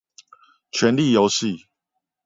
[0.71, 1.67] 權力遊戲